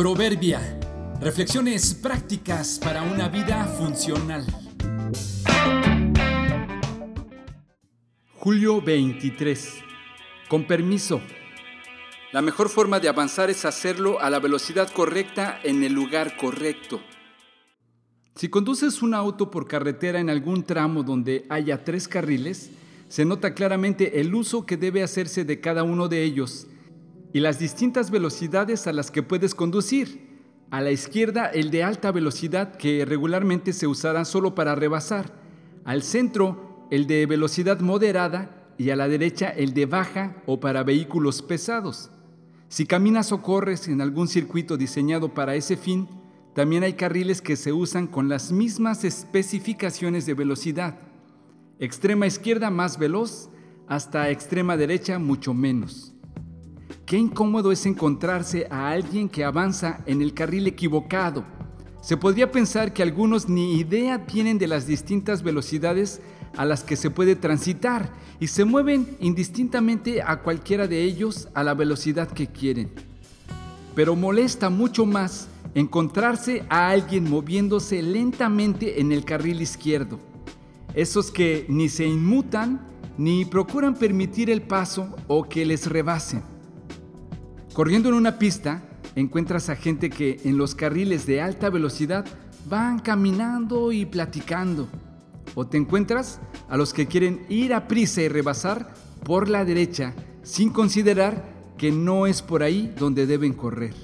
[0.00, 0.80] Proverbia.
[1.20, 4.46] Reflexiones prácticas para una vida funcional.
[8.38, 9.74] Julio 23.
[10.48, 11.20] Con permiso.
[12.32, 17.02] La mejor forma de avanzar es hacerlo a la velocidad correcta en el lugar correcto.
[18.36, 22.70] Si conduces un auto por carretera en algún tramo donde haya tres carriles,
[23.10, 26.68] se nota claramente el uso que debe hacerse de cada uno de ellos
[27.32, 30.28] y las distintas velocidades a las que puedes conducir.
[30.70, 35.32] A la izquierda el de alta velocidad que regularmente se usará solo para rebasar.
[35.84, 40.82] Al centro el de velocidad moderada y a la derecha el de baja o para
[40.82, 42.10] vehículos pesados.
[42.68, 46.08] Si caminas o corres en algún circuito diseñado para ese fin,
[46.54, 50.98] también hay carriles que se usan con las mismas especificaciones de velocidad.
[51.78, 53.50] Extrema izquierda más veloz
[53.88, 56.14] hasta extrema derecha mucho menos.
[57.10, 61.44] Qué incómodo es encontrarse a alguien que avanza en el carril equivocado.
[62.00, 66.20] Se podría pensar que algunos ni idea tienen de las distintas velocidades
[66.56, 71.64] a las que se puede transitar y se mueven indistintamente a cualquiera de ellos a
[71.64, 72.92] la velocidad que quieren.
[73.96, 80.20] Pero molesta mucho más encontrarse a alguien moviéndose lentamente en el carril izquierdo.
[80.94, 82.86] Esos que ni se inmutan
[83.18, 86.59] ni procuran permitir el paso o que les rebasen.
[87.72, 88.82] Corriendo en una pista,
[89.14, 92.26] encuentras a gente que en los carriles de alta velocidad
[92.68, 94.88] van caminando y platicando.
[95.54, 98.92] O te encuentras a los que quieren ir a prisa y rebasar
[99.24, 101.44] por la derecha sin considerar
[101.78, 103.94] que no es por ahí donde deben correr.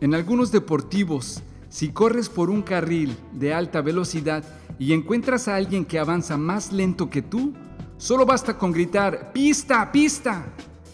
[0.00, 4.44] En algunos deportivos, si corres por un carril de alta velocidad
[4.78, 7.54] y encuentras a alguien que avanza más lento que tú,
[7.98, 10.46] solo basta con gritar pista, pista.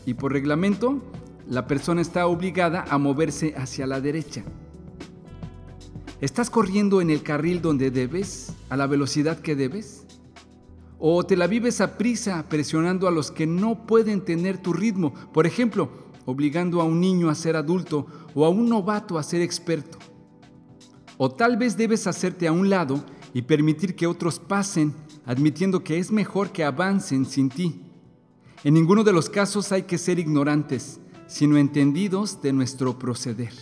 [0.07, 1.12] Y por reglamento,
[1.49, 4.45] la persona está obligada a moverse hacia la derecha.
[6.21, 10.07] ¿Estás corriendo en el carril donde debes, a la velocidad que debes?
[10.99, 15.13] ¿O te la vives a prisa presionando a los que no pueden tener tu ritmo?
[15.33, 15.91] Por ejemplo,
[16.25, 19.99] obligando a un niño a ser adulto o a un novato a ser experto.
[21.19, 24.95] O tal vez debes hacerte a un lado y permitir que otros pasen,
[25.27, 27.83] admitiendo que es mejor que avancen sin ti.
[28.63, 31.01] En ninguno de los casos hay que ser ignorantes
[31.33, 33.53] sino entendidos de nuestro proceder.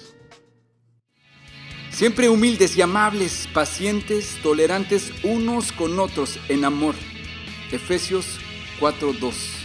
[1.90, 6.96] Siempre humildes y amables, pacientes, tolerantes unos con otros en amor.
[7.70, 8.38] Efesios
[8.80, 9.59] 4:2